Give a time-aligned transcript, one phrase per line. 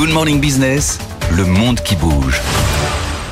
[0.00, 0.98] Good Morning Business,
[1.36, 2.40] le monde qui bouge.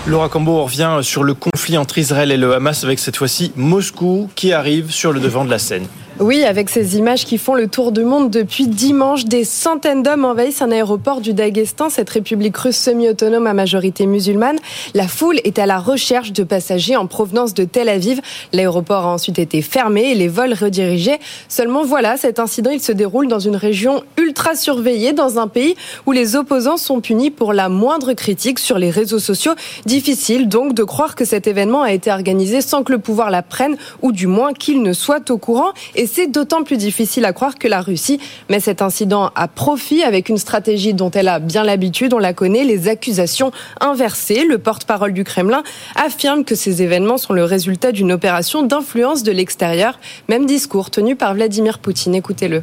[0.07, 4.29] Laura Cambo revient sur le conflit entre Israël et le Hamas avec cette fois-ci Moscou
[4.34, 5.86] qui arrive sur le devant de la scène.
[6.20, 10.25] Oui, avec ces images qui font le tour du monde depuis dimanche, des centaines d'hommes
[10.25, 14.58] envahissent un aéroport du Daghestan, cette république russe semi-autonome à majorité musulmane.
[14.94, 18.20] La foule est à la recherche de passagers en provenance de Tel Aviv.
[18.52, 21.20] L'aéroport a ensuite été fermé et les vols redirigés.
[21.48, 25.76] Seulement voilà, cet incident, il se déroule dans une région ultra surveillée, dans un pays
[26.07, 29.53] où les opposants sont punis pour la moindre critique sur les réseaux sociaux.
[29.86, 33.43] Difficile donc de croire que cet événement a été organisé sans que le pouvoir la
[33.43, 35.71] prenne, ou du moins qu'il ne soit au courant.
[36.09, 40.29] C'est d'autant plus difficile à croire que la Russie met cet incident à profit avec
[40.29, 44.45] une stratégie dont elle a bien l'habitude, on la connaît, les accusations inversées.
[44.45, 45.62] Le porte-parole du Kremlin
[45.95, 49.98] affirme que ces événements sont le résultat d'une opération d'influence de l'extérieur.
[50.29, 52.15] Même discours tenu par Vladimir Poutine.
[52.15, 52.62] Écoutez-le.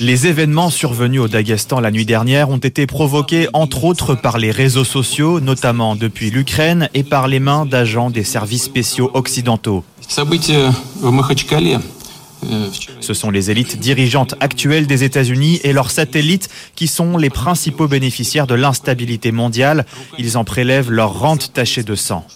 [0.00, 4.50] Les événements survenus au Daghestan la nuit dernière ont été provoqués entre autres par les
[4.50, 9.84] réseaux sociaux, notamment depuis l'Ukraine, et par les mains d'agents des services spéciaux occidentaux.
[13.00, 17.88] Ce sont les élites dirigeantes actuelles des États-Unis et leurs satellites qui sont les principaux
[17.88, 19.86] bénéficiaires de l'instabilité mondiale.
[20.18, 22.26] Ils en prélèvent leur rente tachée de sang.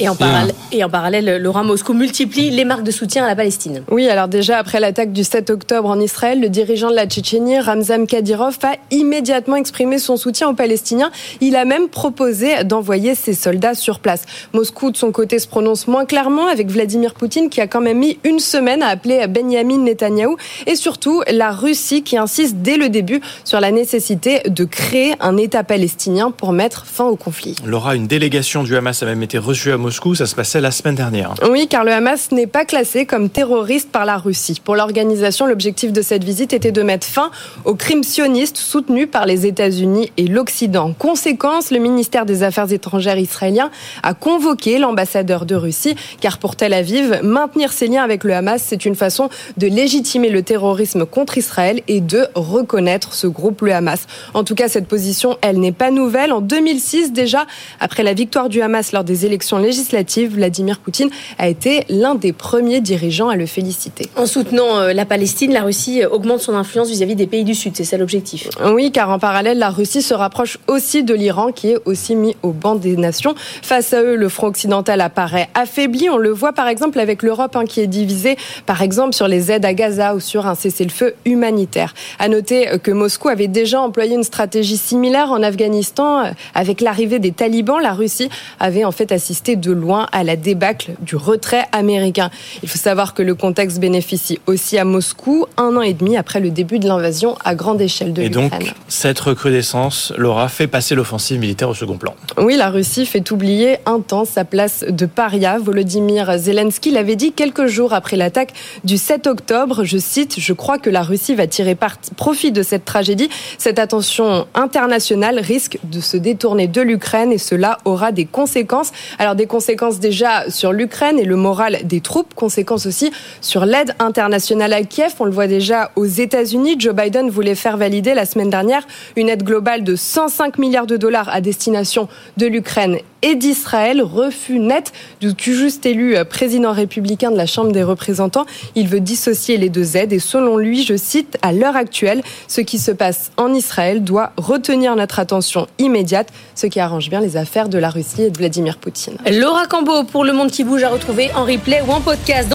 [0.00, 3.36] Et en, parallèle, et en parallèle, Laurent Moscou multiplie les marques de soutien à la
[3.36, 3.82] Palestine.
[3.90, 7.60] Oui, alors déjà après l'attaque du 7 octobre en Israël, le dirigeant de la Tchétchénie,
[7.60, 11.10] Ramzan Kadyrov, a immédiatement exprimé son soutien aux Palestiniens.
[11.42, 14.22] Il a même proposé d'envoyer ses soldats sur place.
[14.54, 17.98] Moscou, de son côté, se prononce moins clairement avec Vladimir Poutine, qui a quand même
[17.98, 22.88] mis une semaine à appeler Benjamin Netanyahou, et surtout la Russie, qui insiste dès le
[22.88, 27.54] début sur la nécessité de créer un État palestinien pour mettre fin au conflit.
[27.66, 30.60] Laura, une délégation du Hamas a même été reçue à Moscou Moscou, ça se passait
[30.60, 31.34] la semaine dernière.
[31.50, 34.60] Oui, car le Hamas n'est pas classé comme terroriste par la Russie.
[34.62, 37.32] Pour l'organisation, l'objectif de cette visite était de mettre fin
[37.64, 40.94] aux crimes sionistes soutenus par les États-Unis et l'Occident.
[40.96, 43.68] Conséquence, le ministère des Affaires étrangères israélien
[44.04, 48.62] a convoqué l'ambassadeur de Russie, car pour Tel Aviv, maintenir ses liens avec le Hamas,
[48.64, 53.74] c'est une façon de légitimer le terrorisme contre Israël et de reconnaître ce groupe, le
[53.74, 54.06] Hamas.
[54.34, 56.32] En tout cas, cette position, elle n'est pas nouvelle.
[56.32, 57.44] En 2006, déjà,
[57.80, 59.79] après la victoire du Hamas lors des élections législatives,
[60.28, 64.08] Vladimir Poutine a été l'un des premiers dirigeants à le féliciter.
[64.16, 67.72] En soutenant euh, la Palestine, la Russie augmente son influence vis-à-vis des pays du Sud.
[67.76, 68.48] C'est ça l'objectif.
[68.72, 72.36] Oui, car en parallèle, la Russie se rapproche aussi de l'Iran, qui est aussi mis
[72.42, 73.34] au banc des nations.
[73.62, 76.08] Face à eux, le front occidental apparaît affaibli.
[76.10, 78.36] On le voit par exemple avec l'Europe, hein, qui est divisée,
[78.66, 81.94] par exemple, sur les aides à Gaza ou sur un cessez-le-feu humanitaire.
[82.18, 86.32] À noter que Moscou avait déjà employé une stratégie similaire en Afghanistan.
[86.54, 90.92] Avec l'arrivée des talibans, la Russie avait en fait assisté de loin à la débâcle
[91.00, 92.30] du retrait américain.
[92.62, 96.40] Il faut savoir que le contexte bénéficie aussi à Moscou, un an et demi après
[96.40, 98.48] le début de l'invasion à grande échelle de l'Ukraine.
[98.52, 102.14] Et donc, cette recrudescence, Laura, fait passer l'offensive militaire au second plan.
[102.38, 105.58] Oui, la Russie fait oublier un temps sa place de paria.
[105.58, 108.52] Volodymyr Zelensky l'avait dit quelques jours après l'attaque
[108.84, 109.84] du 7 octobre.
[109.84, 111.76] Je cite, je crois que la Russie va tirer
[112.16, 113.28] profit de cette tragédie.
[113.58, 118.92] Cette attention internationale risque de se détourner de l'Ukraine et cela aura des conséquences.
[119.18, 123.94] Alors des conséquences déjà sur l'Ukraine et le moral des troupes, conséquences aussi sur l'aide
[123.98, 125.12] internationale à Kiev.
[125.18, 126.76] On le voit déjà aux États-Unis.
[126.78, 130.96] Joe Biden voulait faire valider la semaine dernière une aide globale de 105 milliards de
[130.96, 134.02] dollars à destination de l'Ukraine et d'Israël.
[134.02, 138.46] Refus net du tout juste élu président républicain de la Chambre des représentants.
[138.74, 142.60] Il veut dissocier les deux aides et selon lui, je cite, à l'heure actuelle, ce
[142.60, 147.36] qui se passe en Israël doit retenir notre attention immédiate, ce qui arrange bien les
[147.36, 149.16] affaires de la Russie et de Vladimir Poutine.
[149.30, 152.48] Laura Cambo pour Le Monde qui bouge à retrouver en replay ou en podcast.